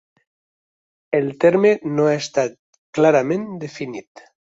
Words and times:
El 1.17 1.27
terme 1.43 1.73
no 1.97 2.07
ha 2.11 2.15
estat 2.21 2.55
clarament 2.99 3.45
definit. 3.65 4.25